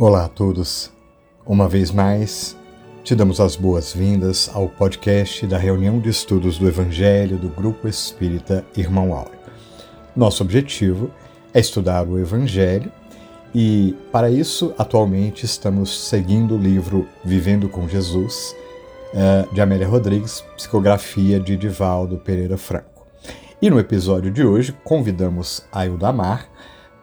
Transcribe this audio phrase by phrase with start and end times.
[0.00, 0.92] Olá a todos.
[1.44, 2.56] Uma vez mais,
[3.02, 8.64] te damos as boas-vindas ao podcast da reunião de estudos do Evangelho do Grupo Espírita
[8.76, 9.40] Irmão Áureo.
[10.14, 11.10] Nosso objetivo
[11.52, 12.92] é estudar o Evangelho
[13.52, 18.54] e, para isso, atualmente estamos seguindo o livro Vivendo com Jesus,
[19.12, 23.04] eh, de Amélia Rodrigues, psicografia de Divaldo Pereira Franco.
[23.60, 26.48] E no episódio de hoje, convidamos a Ildamar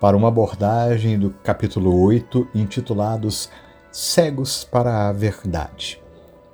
[0.06, 3.50] para uma abordagem do capítulo 8, intitulados
[3.92, 6.00] Cegos para a Verdade.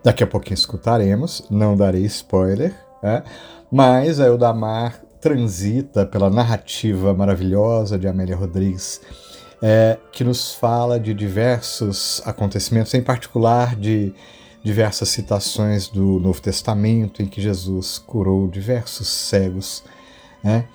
[0.02, 3.24] Daqui a pouquinho escutaremos, não darei spoiler, né?
[3.70, 9.02] mas a Eudamar transita pela narrativa maravilhosa de Amélia Rodrigues,
[9.62, 14.14] é, que nos fala de diversos acontecimentos, em particular de
[14.64, 19.84] diversas citações do Novo Testamento em que Jesus curou diversos cegos.
[20.42, 20.70] Né?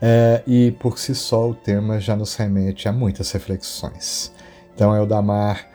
[0.00, 4.32] É, e por si só o tema já nos remete a muitas reflexões.
[4.74, 5.66] Então Eldamar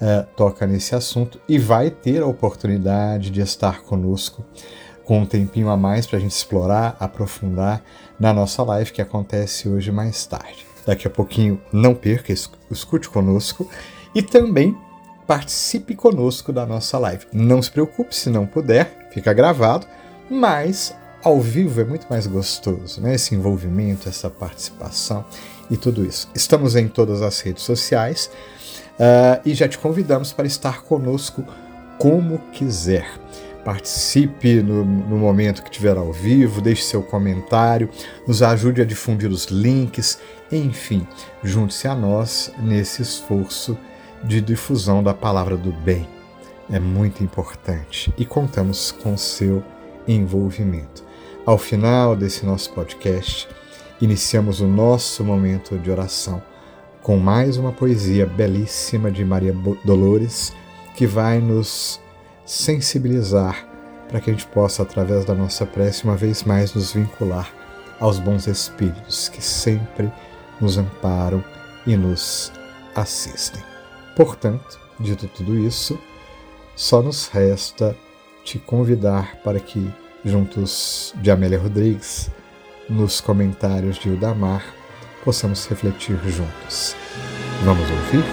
[0.00, 4.44] é, toca nesse assunto e vai ter a oportunidade de estar conosco
[5.04, 7.82] com um tempinho a mais para a gente explorar, aprofundar
[8.18, 10.66] na nossa live que acontece hoje mais tarde.
[10.86, 13.68] Daqui a pouquinho, não perca, escute conosco
[14.14, 14.76] e também
[15.26, 17.26] participe conosco da nossa live.
[17.32, 19.86] Não se preocupe se não puder, fica gravado,
[20.28, 23.14] mas ao vivo é muito mais gostoso, né?
[23.14, 25.24] Esse envolvimento, essa participação
[25.70, 26.28] e tudo isso.
[26.34, 28.30] Estamos em todas as redes sociais
[28.94, 31.44] uh, e já te convidamos para estar conosco
[31.98, 33.06] como quiser.
[33.64, 37.88] Participe no, no, momento que estiver ao vivo, deixe seu comentário,
[38.26, 40.18] nos ajude a difundir os links,
[40.50, 41.06] enfim,
[41.44, 43.78] junte-se a nós nesse esforço
[44.24, 46.08] de difusão da palavra do bem.
[46.68, 49.62] É muito importante e contamos com seu
[50.08, 51.11] envolvimento.
[51.44, 53.48] Ao final desse nosso podcast,
[54.00, 56.40] iniciamos o nosso momento de oração
[57.02, 59.52] com mais uma poesia belíssima de Maria
[59.84, 60.52] Dolores
[60.94, 62.00] que vai nos
[62.46, 63.66] sensibilizar
[64.08, 67.52] para que a gente possa, através da nossa prece, uma vez mais nos vincular
[67.98, 70.12] aos bons espíritos que sempre
[70.60, 71.42] nos amparam
[71.84, 72.52] e nos
[72.94, 73.60] assistem.
[74.14, 75.98] Portanto, dito tudo isso,
[76.76, 77.96] só nos resta
[78.44, 79.92] te convidar para que
[80.24, 82.30] juntos de Amélia Rodrigues,
[82.88, 84.64] nos comentários de Udamar,
[85.24, 86.94] possamos refletir juntos.
[87.64, 88.24] Vamos ouvir?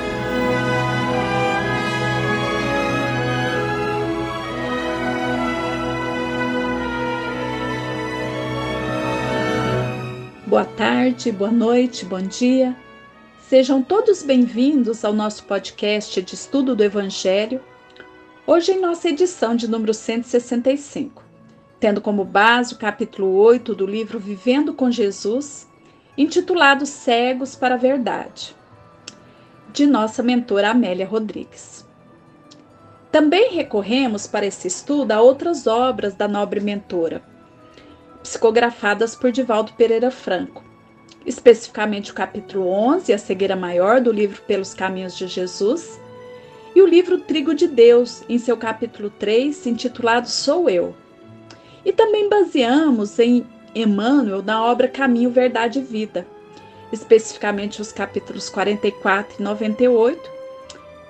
[10.46, 12.76] Boa tarde, boa noite, bom dia.
[13.48, 17.62] Sejam todos bem-vindos ao nosso podcast de estudo do Evangelho,
[18.46, 21.29] hoje em nossa edição de número 165
[21.80, 25.68] tendo como base o capítulo 8 do livro Vivendo com Jesus,
[26.18, 28.54] intitulado Cegos para a Verdade,
[29.72, 31.88] de nossa mentora Amélia Rodrigues.
[33.10, 37.24] Também recorremos para esse estudo a outras obras da nobre mentora,
[38.22, 40.64] psicografadas por Divaldo Pereira Franco,
[41.26, 46.00] especificamente o capítulo 11, A Cegueira Maior, do livro Pelos Caminhos de Jesus,
[46.76, 50.94] e o livro Trigo de Deus, em seu capítulo 3, intitulado Sou Eu,
[51.84, 56.28] e também baseamos em Emmanuel na obra Caminho, Verdade e Vida,
[56.92, 60.32] especificamente os capítulos 44 e 98,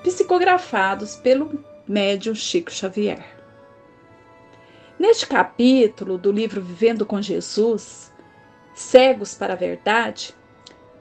[0.03, 3.25] psicografados pelo médium Chico Xavier.
[4.97, 8.12] Neste capítulo do livro Vivendo com Jesus,
[8.75, 10.36] Cegos para a Verdade,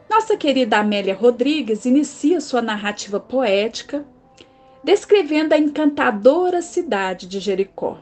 [0.09, 4.07] nossa querida Amélia Rodrigues inicia sua narrativa poética
[4.83, 7.99] descrevendo a encantadora cidade de Jericó.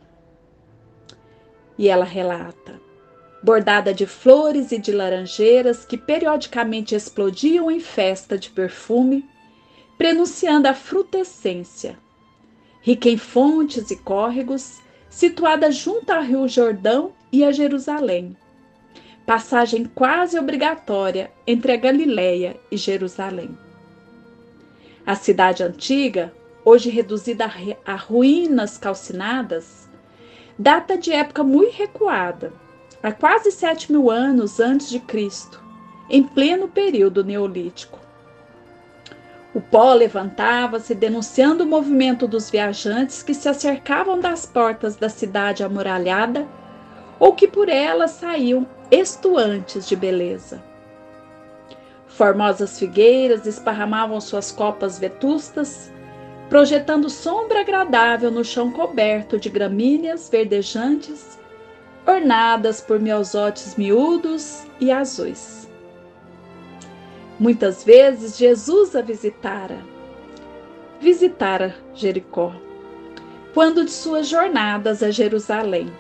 [1.79, 2.81] E ela relata:
[3.43, 9.25] bordada de flores e de laranjeiras que periodicamente explodiam em festa de perfume,
[9.97, 11.99] prenunciando a frutescência.
[12.81, 18.37] Rica em fontes e córregos, situada junto ao Rio Jordão e a Jerusalém.
[19.25, 23.57] Passagem quase obrigatória entre a Galileia e Jerusalém.
[25.05, 26.33] A cidade antiga,
[26.65, 27.51] hoje reduzida
[27.85, 29.86] a ruínas calcinadas,
[30.59, 32.53] data de época muito recuada,
[33.03, 35.63] há quase 7 mil anos antes de Cristo,
[36.09, 37.99] em pleno período neolítico.
[39.55, 45.63] O pó levantava-se denunciando o movimento dos viajantes que se acercavam das portas da cidade
[45.63, 46.47] amuralhada
[47.19, 50.63] ou que por ela saíam estuantes de beleza.
[52.07, 55.91] Formosas figueiras esparramavam suas copas vetustas
[56.49, 61.39] projetando sombra agradável no chão coberto de gramíneas verdejantes,
[62.07, 65.69] ornadas por miosotes miúdos e azuis.
[67.39, 69.79] Muitas vezes Jesus a visitara,
[71.01, 72.55] visitara Jericó,
[73.53, 75.93] quando de suas jornadas a Jerusalém.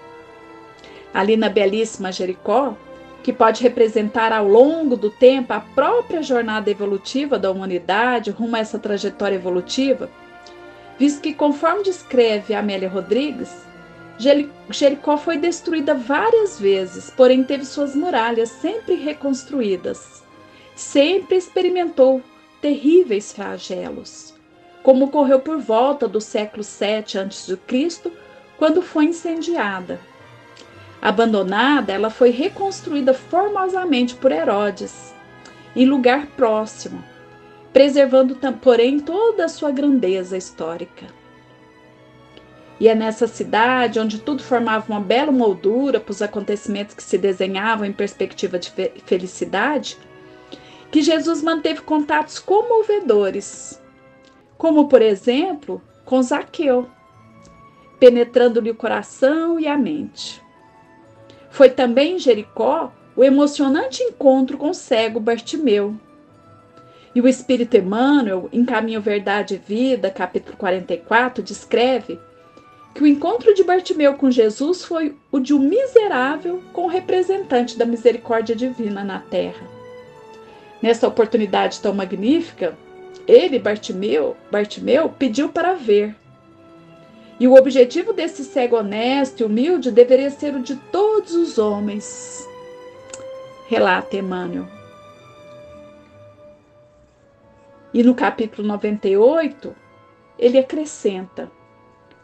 [1.12, 2.76] Ali na belíssima Jericó,
[3.22, 8.60] que pode representar ao longo do tempo a própria jornada evolutiva da humanidade rumo a
[8.60, 10.08] essa trajetória evolutiva,
[10.98, 13.50] visto que, conforme descreve Amélia Rodrigues,
[14.70, 20.22] Jericó foi destruída várias vezes, porém teve suas muralhas sempre reconstruídas.
[20.74, 22.22] Sempre experimentou
[22.60, 24.34] terríveis flagelos,
[24.82, 28.12] como ocorreu por volta do século VII a.C.,
[28.58, 30.00] quando foi incendiada
[31.00, 35.14] Abandonada, ela foi reconstruída formosamente por Herodes,
[35.74, 37.04] em lugar próximo,
[37.76, 41.08] preservando, porém, toda a sua grandeza histórica.
[42.80, 47.18] E é nessa cidade, onde tudo formava uma bela moldura para os acontecimentos que se
[47.18, 48.72] desenhavam em perspectiva de
[49.04, 49.98] felicidade,
[50.90, 53.78] que Jesus manteve contatos comovedores,
[54.56, 56.88] como, por exemplo, com Zaqueu,
[58.00, 60.42] penetrando-lhe o coração e a mente.
[61.50, 65.94] Foi também em Jericó o emocionante encontro com o cego Bartimeu.
[67.16, 72.20] E o Espírito Emmanuel, em Caminho Verdade e Vida, capítulo 44, descreve
[72.94, 77.78] que o encontro de Bartimeu com Jesus foi o de um miserável com o representante
[77.78, 79.66] da misericórdia divina na terra.
[80.82, 82.76] Nessa oportunidade tão magnífica,
[83.26, 86.14] ele, Bartimeu, Bartimeu, pediu para ver.
[87.40, 92.46] E o objetivo desse cego honesto e humilde deveria ser o de todos os homens.
[93.70, 94.75] Relata Emmanuel.
[97.96, 99.74] E no capítulo 98,
[100.38, 101.50] ele acrescenta: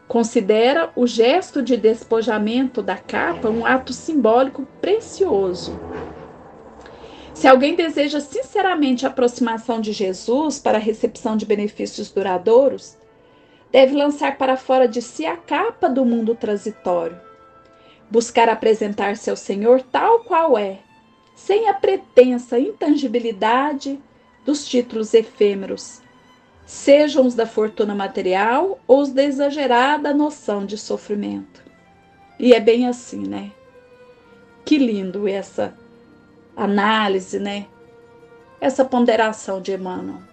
[0.06, 5.80] considera o gesto de despojamento da capa um ato simbólico precioso.
[7.32, 12.98] Se alguém deseja sinceramente a aproximação de Jesus para a recepção de benefícios duradouros,
[13.70, 17.18] deve lançar para fora de si a capa do mundo transitório,
[18.10, 20.80] buscar apresentar-se ao Senhor tal qual é,
[21.34, 23.98] sem a pretensa intangibilidade
[24.44, 26.00] dos títulos efêmeros,
[26.66, 31.62] sejam os da fortuna material ou os da exagerada noção de sofrimento.
[32.38, 33.52] E é bem assim, né?
[34.64, 35.76] Que lindo essa
[36.56, 37.66] análise, né?
[38.60, 40.32] Essa ponderação de Emmanuel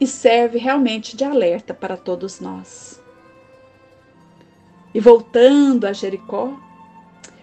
[0.00, 3.02] e serve realmente de alerta para todos nós.
[4.94, 6.54] E voltando a Jericó,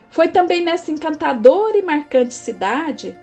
[0.09, 3.17] foi também nessa encantadora e marcante cidade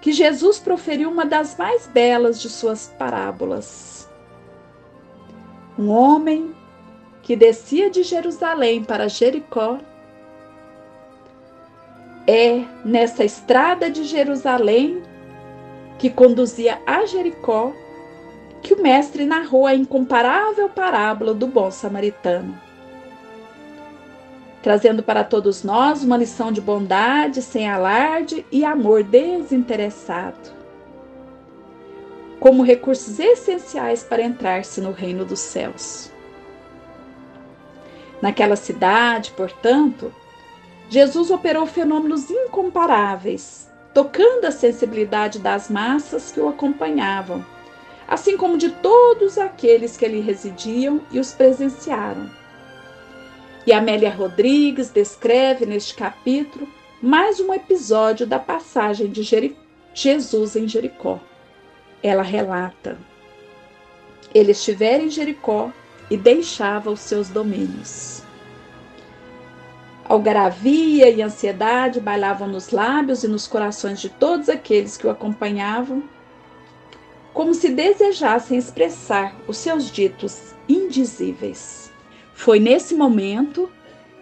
[0.00, 4.08] que Jesus proferiu uma das mais belas de suas parábolas.
[5.78, 6.54] Um homem
[7.22, 9.78] que descia de Jerusalém para Jericó
[12.26, 15.02] é nessa estrada de Jerusalém
[15.98, 17.72] que conduzia a Jericó
[18.62, 22.60] que o mestre narrou a incomparável parábola do bom samaritano,
[24.66, 30.50] trazendo para todos nós uma lição de bondade sem alarde e amor desinteressado,
[32.40, 36.10] como recursos essenciais para entrar-se no reino dos céus.
[38.20, 40.12] Naquela cidade, portanto,
[40.90, 47.46] Jesus operou fenômenos incomparáveis, tocando a sensibilidade das massas que o acompanhavam
[48.08, 52.30] assim como de todos aqueles que ali residiam e os presenciaram.
[53.66, 56.68] E Amélia Rodrigues descreve neste capítulo
[57.02, 59.56] mais um episódio da passagem de Jeri
[59.92, 61.18] Jesus em Jericó.
[62.00, 62.96] Ela relata:
[64.32, 65.72] Ele estivera em Jericó
[66.08, 68.22] e deixava os seus domínios.
[70.04, 76.04] Algaravia e ansiedade bailavam nos lábios e nos corações de todos aqueles que o acompanhavam
[77.34, 81.85] como se desejassem expressar os seus ditos indizíveis.
[82.36, 83.68] Foi nesse momento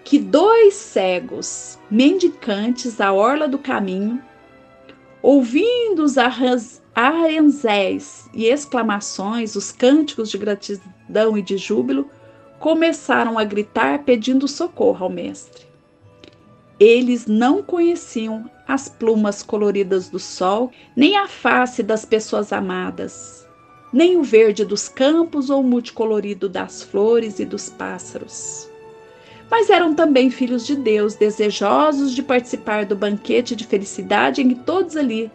[0.05, 4.23] que dois cegos, mendicantes à orla do caminho,
[5.21, 6.17] ouvindo os
[6.95, 12.09] arranzéis e exclamações, os cânticos de gratidão e de júbilo,
[12.61, 15.67] começaram a gritar pedindo socorro ao mestre.
[16.79, 23.44] Eles não conheciam as plumas coloridas do sol, nem a face das pessoas amadas,
[23.95, 28.69] nem o verde dos campos ou o multicolorido das flores e dos pássaros.
[29.49, 34.57] Mas eram também filhos de Deus, desejosos de participar do banquete de felicidade em que
[34.57, 35.31] todos ali,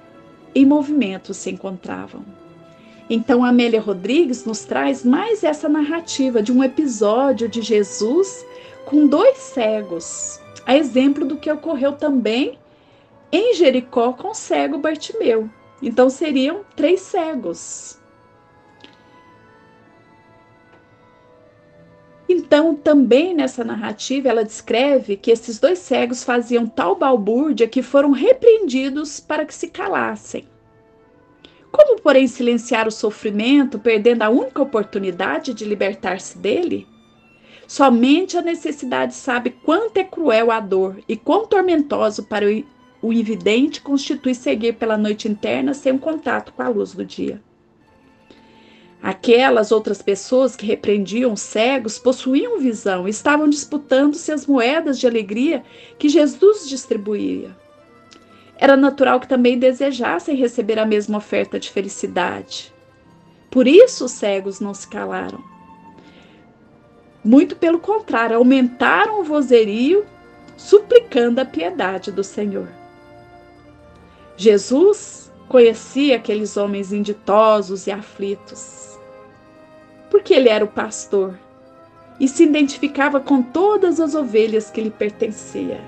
[0.54, 2.26] em movimento, se encontravam.
[3.10, 8.46] Então, Amélia Rodrigues nos traz mais essa narrativa de um episódio de Jesus
[8.86, 12.60] com dois cegos, a exemplo do que ocorreu também
[13.32, 15.50] em Jericó com o cego Bartimeu.
[15.82, 17.99] Então seriam três cegos.
[22.32, 28.12] Então, também nessa narrativa, ela descreve que esses dois cegos faziam tal balbúrdia que foram
[28.12, 30.48] repreendidos para que se calassem.
[31.72, 36.88] Como, porém, silenciar o sofrimento, perdendo a única oportunidade de libertar-se dele?
[37.68, 42.46] Somente a necessidade sabe quanto é cruel a dor e quão tormentoso para
[43.02, 47.42] o invidente constitui seguir pela noite interna sem um contato com a luz do dia.
[49.02, 55.08] Aquelas outras pessoas que repreendiam os cegos possuíam visão e estavam disputando-se as moedas de
[55.08, 55.64] alegria
[55.98, 57.56] que Jesus distribuía.
[58.58, 62.74] Era natural que também desejassem receber a mesma oferta de felicidade.
[63.50, 65.42] Por isso os cegos não se calaram.
[67.24, 70.06] Muito pelo contrário, aumentaram o vozerio,
[70.58, 72.68] suplicando a piedade do Senhor.
[74.36, 78.89] Jesus conhecia aqueles homens inditosos e aflitos
[80.10, 81.38] porque ele era o pastor
[82.20, 85.80] e se identificava com todas as ovelhas que lhe pertencia.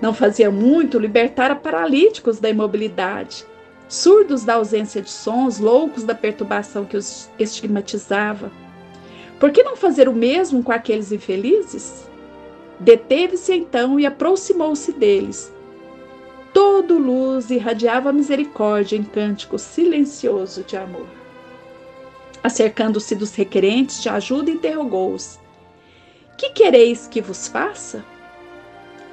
[0.00, 3.44] Não fazia muito libertar paralíticos da imobilidade,
[3.88, 8.50] surdos da ausência de sons, loucos da perturbação que os estigmatizava.
[9.38, 12.08] Por que não fazer o mesmo com aqueles infelizes?
[12.78, 15.52] Deteve-se então e aproximou-se deles.
[16.52, 21.21] Todo luz irradiava misericórdia em cântico silencioso de amor.
[22.42, 25.38] Acercando-se dos requerentes de ajuda, interrogou-os:
[26.36, 28.04] Que quereis que vos faça?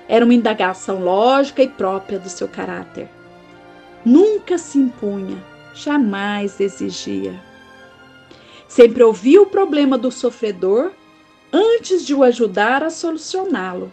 [0.07, 3.07] Era uma indagação lógica e própria do seu caráter.
[4.03, 5.37] Nunca se impunha,
[5.75, 7.39] jamais exigia.
[8.67, 10.91] Sempre ouvia o problema do sofredor
[11.53, 13.91] antes de o ajudar a solucioná-lo.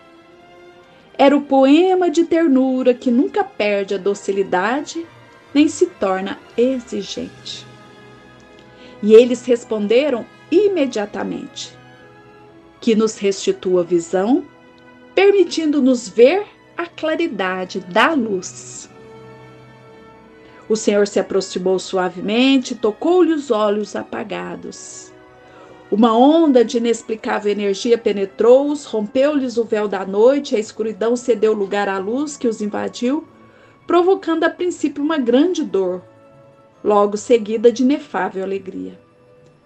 [1.18, 5.06] Era o poema de ternura que nunca perde a docilidade
[5.54, 7.66] nem se torna exigente.
[9.06, 11.78] E eles responderam imediatamente:
[12.80, 14.44] Que nos restitua visão,
[15.14, 16.44] permitindo-nos ver
[16.76, 18.90] a claridade da luz.
[20.68, 25.12] O Senhor se aproximou suavemente, tocou-lhe os olhos apagados.
[25.88, 31.88] Uma onda de inexplicável energia penetrou-os, rompeu-lhes o véu da noite, a escuridão cedeu lugar
[31.88, 33.24] à luz que os invadiu,
[33.86, 36.02] provocando a princípio uma grande dor,
[36.86, 38.96] logo seguida de inefável alegria.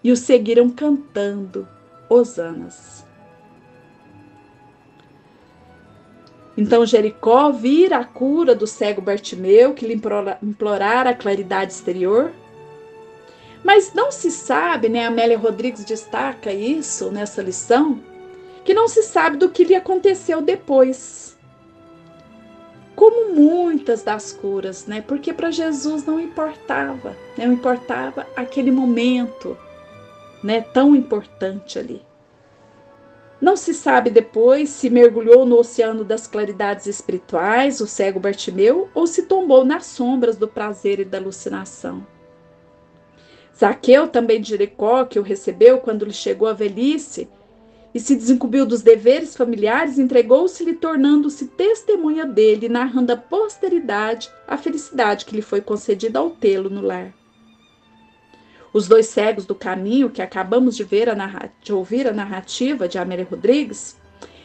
[0.03, 1.69] E os seguiram cantando
[2.09, 3.05] hosanas.
[6.57, 10.01] Então Jericó vira a cura do cego Bartimeu, que lhe
[10.43, 12.33] implorara a claridade exterior.
[13.63, 15.05] Mas não se sabe, né?
[15.05, 18.01] Amélia Rodrigues destaca isso nessa lição,
[18.65, 21.39] que não se sabe do que lhe aconteceu depois
[23.01, 25.01] como muitas das curas, né?
[25.01, 27.47] Porque para Jesus não importava, né?
[27.47, 29.57] não importava aquele momento,
[30.45, 30.61] né?
[30.61, 32.03] Tão importante ali.
[33.41, 39.07] Não se sabe depois se mergulhou no oceano das claridades espirituais, o cego Bartimeu, ou
[39.07, 42.07] se tombou nas sombras do prazer e da alucinação.
[43.59, 47.31] Zaqueu, também de Jericó, que o recebeu quando lhe chegou a velhice,
[47.95, 55.25] e se desincumbiu dos deveres familiares, entregou-se-lhe, tornando-se testemunha dele, narrando à posteridade a felicidade
[55.25, 57.13] que lhe foi concedida ao tê-lo no lar.
[58.73, 62.99] Os dois cegos do caminho, que acabamos de, ver a de ouvir a narrativa de
[62.99, 63.99] Amélia Rodrigues,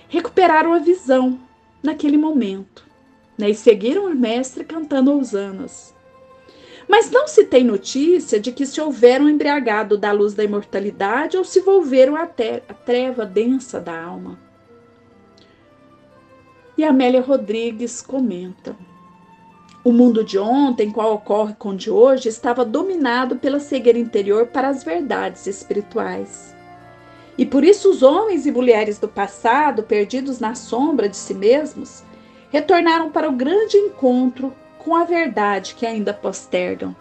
[0.09, 1.39] recuperaram a visão
[1.83, 2.85] naquele momento
[3.37, 5.94] né, e seguiram o mestre cantando ousanas.
[6.87, 11.43] Mas não se tem notícia de que se houveram embriagado da luz da imortalidade ou
[11.43, 14.39] se volveram a treva densa da alma.
[16.77, 18.75] E Amélia Rodrigues comenta:
[19.83, 24.47] O mundo de ontem, qual ocorre com o de hoje, estava dominado pela cegueira interior
[24.47, 26.53] para as verdades espirituais.
[27.37, 32.03] E por isso os homens e mulheres do passado, perdidos na sombra de si mesmos,
[32.49, 34.53] retornaram para o grande encontro
[34.85, 36.95] com a verdade que ainda postergam.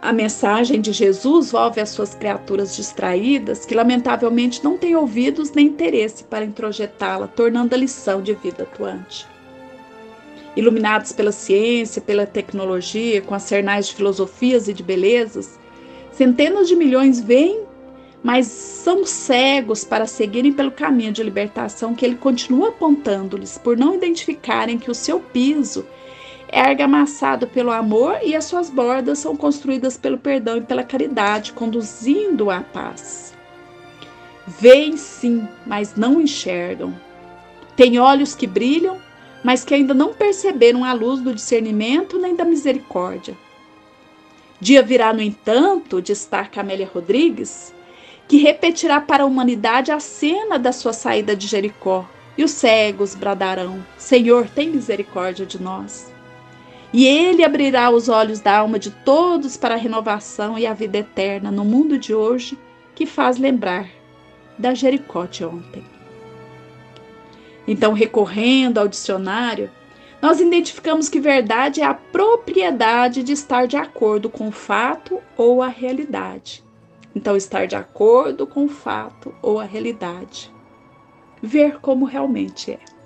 [0.00, 5.66] A mensagem de Jesus volve às suas criaturas distraídas, que lamentavelmente não têm ouvidos nem
[5.66, 9.26] interesse para introjetá-la, tornando a lição de vida atuante.
[10.56, 15.58] Iluminados pela ciência, pela tecnologia, com as cernais de filosofias e de belezas,
[16.12, 17.64] centenas de milhões vêm,
[18.22, 23.94] mas são cegos para seguirem pelo caminho de libertação que ele continua apontando-lhes, por não
[23.94, 25.84] identificarem que o seu piso
[26.52, 31.52] é argamassado pelo amor e as suas bordas são construídas pelo perdão e pela caridade,
[31.52, 33.32] conduzindo à paz.
[34.46, 36.92] Veem sim, mas não enxergam.
[37.76, 38.98] Têm olhos que brilham,
[39.44, 43.36] mas que ainda não perceberam a luz do discernimento nem da misericórdia.
[44.60, 47.72] Dia virá, no entanto, destaca Amélia Rodrigues,
[48.28, 52.04] que repetirá para a humanidade a cena da sua saída de Jericó.
[52.36, 56.09] E os cegos bradarão: Senhor, tem misericórdia de nós.
[56.92, 60.98] E ele abrirá os olhos da alma de todos para a renovação e a vida
[60.98, 62.58] eterna no mundo de hoje,
[62.94, 63.88] que faz lembrar
[64.58, 65.84] da Jericó de ontem.
[67.66, 69.70] Então, recorrendo ao dicionário,
[70.20, 75.62] nós identificamos que verdade é a propriedade de estar de acordo com o fato ou
[75.62, 76.64] a realidade.
[77.14, 80.52] Então, estar de acordo com o fato ou a realidade.
[81.40, 82.99] Ver como realmente é.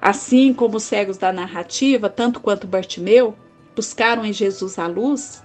[0.00, 3.34] Assim como os cegos da narrativa, tanto quanto Bartimeu,
[3.74, 5.42] buscaram em Jesus a luz,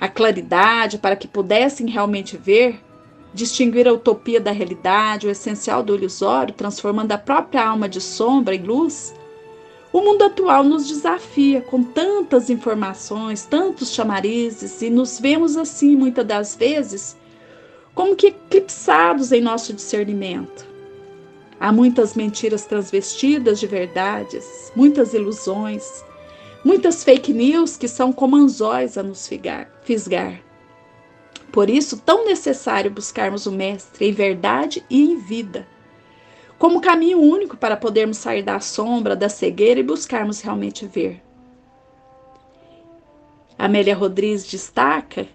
[0.00, 2.80] a claridade para que pudessem realmente ver,
[3.32, 8.54] distinguir a utopia da realidade, o essencial do ilusório, transformando a própria alma de sombra
[8.54, 9.14] em luz,
[9.92, 16.26] o mundo atual nos desafia com tantas informações, tantos chamarizes, e nos vemos assim, muitas
[16.26, 17.16] das vezes,
[17.94, 20.73] como que eclipsados em nosso discernimento.
[21.64, 26.04] Há muitas mentiras transvestidas de verdades, muitas ilusões,
[26.62, 29.26] muitas fake news que são como anzóis a nos
[29.82, 30.42] fisgar.
[31.50, 35.66] Por isso, tão necessário buscarmos o Mestre em verdade e em vida
[36.58, 41.22] como caminho único para podermos sair da sombra, da cegueira e buscarmos realmente ver.
[43.58, 45.26] Amélia Rodrigues destaca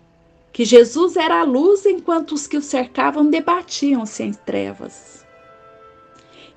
[0.54, 5.28] que Jesus era a luz enquanto os que o cercavam debatiam-se em trevas.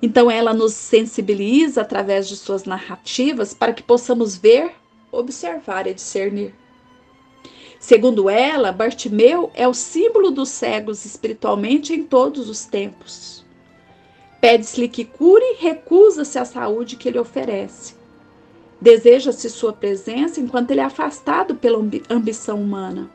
[0.05, 4.73] Então ela nos sensibiliza através de suas narrativas para que possamos ver,
[5.09, 6.53] observar e discernir.
[7.79, 13.45] Segundo ela, Bartimeu é o símbolo dos cegos espiritualmente em todos os tempos.
[14.41, 17.95] Pede-se-lhe que cure e recusa-se a saúde que ele oferece.
[18.81, 23.09] Deseja-se sua presença enquanto ele é afastado pela ambição humana.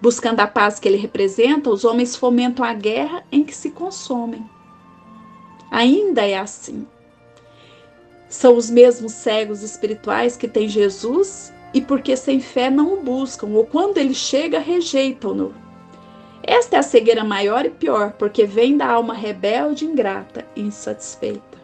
[0.00, 4.44] Buscando a paz que ele representa, os homens fomentam a guerra em que se consomem.
[5.74, 6.86] Ainda é assim.
[8.28, 13.48] São os mesmos cegos espirituais que têm Jesus e porque sem fé não o buscam,
[13.48, 15.52] ou quando ele chega, rejeitam-no.
[16.44, 21.58] Esta é a cegueira maior e pior, porque vem da alma rebelde, ingrata e insatisfeita.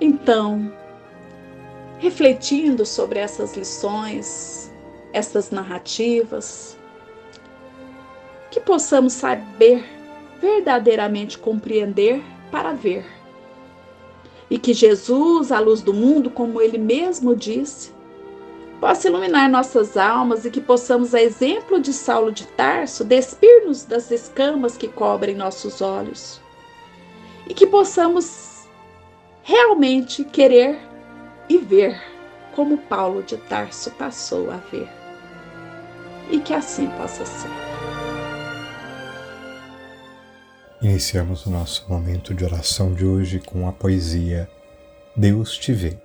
[0.00, 0.72] Então,
[2.00, 4.72] refletindo sobre essas lições,
[5.12, 6.76] essas narrativas,
[8.50, 9.95] que possamos saber
[10.40, 13.04] verdadeiramente compreender para ver.
[14.48, 17.92] E que Jesus, a luz do mundo, como ele mesmo disse,
[18.80, 24.10] possa iluminar nossas almas e que possamos, a exemplo de Saulo de Tarso, despir-nos das
[24.10, 26.40] escamas que cobrem nossos olhos
[27.48, 28.66] e que possamos
[29.42, 30.78] realmente querer
[31.48, 32.00] e ver
[32.54, 34.88] como Paulo de Tarso passou a ver.
[36.30, 37.65] E que assim possa ser.
[40.88, 44.48] Iniciamos o nosso momento de oração de hoje com a poesia
[45.16, 45.98] Deus te vê.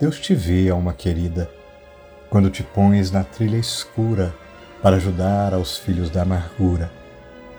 [0.00, 1.48] Deus te vê, alma querida,
[2.28, 4.34] quando te pões na trilha escura
[4.82, 6.90] para ajudar aos filhos da amargura,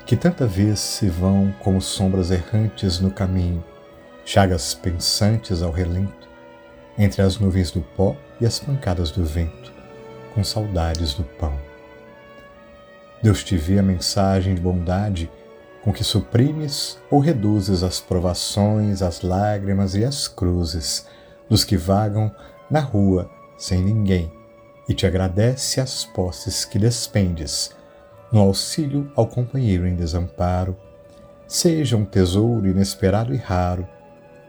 [0.06, 3.64] que tanta vez se vão como sombras errantes no caminho,
[4.26, 6.28] chagas pensantes ao relento,
[6.98, 9.72] entre as nuvens do pó e as pancadas do vento,
[10.36, 11.67] com saudades do pão.
[13.28, 15.30] Deus te vê a mensagem de bondade
[15.84, 21.06] com que suprimes ou reduzes as provações, as lágrimas e as cruzes
[21.50, 22.34] dos que vagam
[22.72, 24.32] na rua sem ninguém,
[24.88, 27.72] e te agradece as posses que despendes,
[28.32, 30.74] no auxílio ao companheiro em desamparo,
[31.46, 33.86] seja um tesouro inesperado e raro,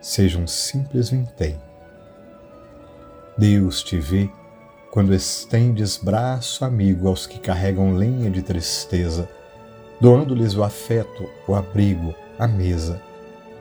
[0.01, 1.61] seja um simples vintém.
[3.37, 4.31] Deus te vê
[4.99, 9.29] quando estendes braço amigo aos que carregam lenha de tristeza,
[10.01, 13.01] doando-lhes o afeto, o abrigo, a mesa,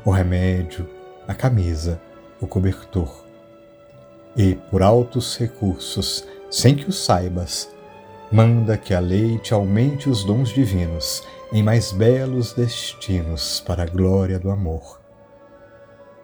[0.04, 0.89] o remédio,
[1.28, 2.02] a camisa,
[2.41, 3.23] o cobertor
[4.36, 7.69] e, por altos recursos, sem que o saibas,
[8.32, 11.23] manda que a lei te aumente os dons divinos
[11.54, 15.00] em mais belos destinos para a glória do amor.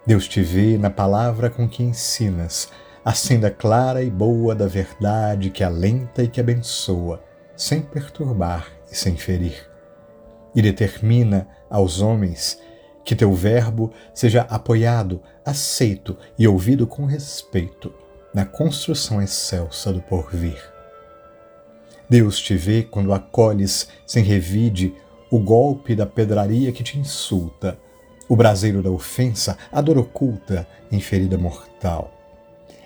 [0.04, 2.68] Deus te vê na palavra com que ensinas,
[3.04, 7.22] a senda clara e boa da verdade que alenta e que abençoa,
[7.54, 9.68] sem perturbar e sem ferir.
[10.54, 12.58] E determina aos homens
[13.04, 17.92] que teu verbo seja apoiado, aceito e ouvido com respeito
[18.32, 20.58] na construção excelsa do porvir.
[22.08, 24.94] Deus te vê quando acolhes sem revide
[25.30, 27.78] o golpe da pedraria que te insulta,
[28.28, 32.13] o braseiro da ofensa, a dor oculta em ferida mortal,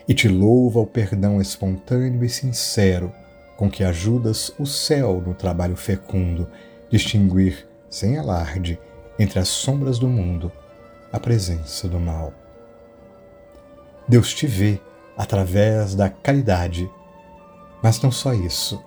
[0.09, 3.13] e te louva o perdão espontâneo e sincero,
[3.59, 6.49] com que ajudas o céu no trabalho fecundo,
[6.89, 8.81] distinguir, sem alarde,
[9.19, 10.51] entre as sombras do mundo,
[11.13, 12.33] a presença do mal.
[14.09, 14.81] Deus te vê
[15.17, 16.91] através da caridade,
[17.83, 18.83] mas não só isso.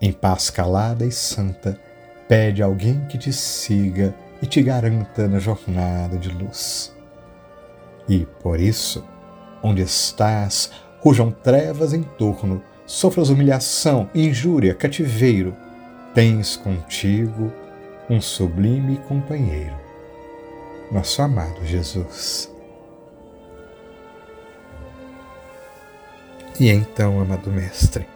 [0.00, 1.78] Em paz calada e santa,
[2.26, 6.96] pede alguém que te siga e te garanta na jornada de luz.
[8.08, 9.04] E por isso,
[9.62, 10.70] onde estás,
[11.00, 15.54] rujam trevas em torno, sofras humilhação, injúria, cativeiro,
[16.14, 17.52] tens contigo
[18.08, 19.76] um sublime companheiro,
[20.90, 22.52] nosso amado Jesus.
[26.58, 28.06] E então, amado Mestre,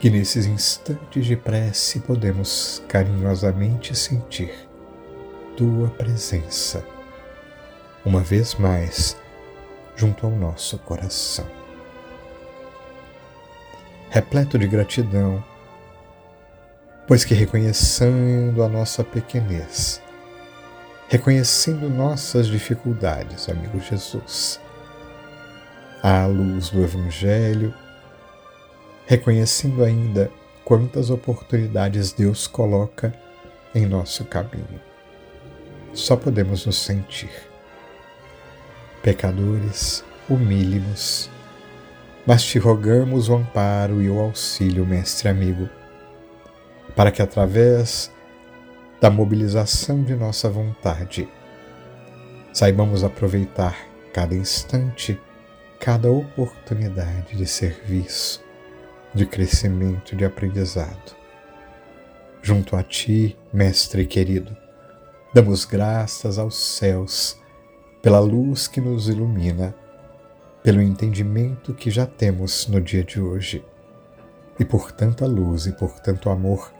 [0.00, 4.52] que nesses instantes de prece podemos carinhosamente sentir
[5.56, 6.82] Tua presença,
[8.04, 9.16] uma vez mais,
[9.96, 11.46] junto ao nosso coração.
[14.10, 15.42] Repleto de gratidão,
[17.06, 20.02] pois que reconhecendo a nossa pequenez,
[21.08, 24.60] reconhecendo nossas dificuldades, amigo Jesus,
[26.02, 27.74] à luz do Evangelho,
[29.06, 30.30] reconhecendo ainda
[30.64, 33.14] quantas oportunidades Deus coloca
[33.74, 34.80] em nosso caminho.
[35.92, 37.30] Só podemos nos sentir
[39.02, 41.30] pecadores, humilhe-nos,
[42.26, 45.68] mas te rogamos o amparo e o auxílio, mestre amigo,
[46.94, 48.12] para que através
[49.00, 51.28] da mobilização de nossa vontade
[52.52, 53.76] saibamos aproveitar
[54.12, 55.20] cada instante,
[55.80, 58.42] cada oportunidade de serviço
[59.14, 61.16] de crescimento, de aprendizado.
[62.40, 64.56] Junto a Ti, Mestre querido,
[65.34, 67.38] damos graças aos céus
[68.02, 69.72] pela luz que nos ilumina,
[70.60, 73.64] pelo entendimento que já temos no dia de hoje,
[74.58, 76.72] e por tanta luz e por tanto amor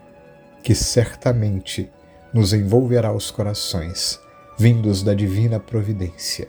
[0.62, 1.90] que certamente
[2.35, 4.20] nos envolverá os corações,
[4.58, 6.48] vindos da divina providência.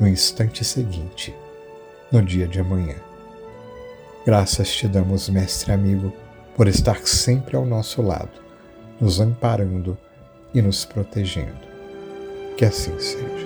[0.00, 1.34] No instante seguinte,
[2.10, 2.96] no dia de amanhã.
[4.24, 6.12] Graças te damos, mestre amigo,
[6.56, 8.40] por estar sempre ao nosso lado,
[9.00, 9.98] nos amparando
[10.54, 11.73] e nos protegendo.
[12.56, 13.43] Que assim seja.